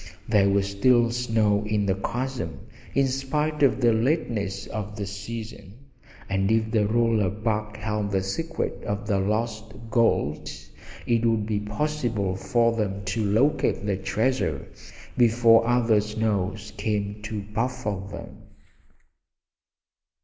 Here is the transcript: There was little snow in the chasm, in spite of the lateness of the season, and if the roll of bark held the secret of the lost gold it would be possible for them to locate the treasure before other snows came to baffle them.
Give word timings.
There 0.27 0.49
was 0.49 0.73
little 0.77 1.11
snow 1.11 1.63
in 1.63 1.85
the 1.85 1.93
chasm, 1.93 2.61
in 2.95 3.05
spite 3.07 3.61
of 3.61 3.81
the 3.81 3.93
lateness 3.93 4.65
of 4.65 4.95
the 4.95 5.05
season, 5.05 5.75
and 6.27 6.51
if 6.51 6.71
the 6.71 6.87
roll 6.87 7.21
of 7.21 7.43
bark 7.43 7.77
held 7.77 8.09
the 8.09 8.23
secret 8.23 8.83
of 8.83 9.05
the 9.05 9.19
lost 9.19 9.75
gold 9.91 10.49
it 11.05 11.23
would 11.23 11.45
be 11.45 11.59
possible 11.59 12.35
for 12.35 12.75
them 12.75 13.05
to 13.05 13.23
locate 13.23 13.85
the 13.85 13.95
treasure 13.97 14.65
before 15.19 15.67
other 15.67 16.01
snows 16.01 16.73
came 16.77 17.21
to 17.21 17.43
baffle 17.53 17.99
them. 17.99 18.37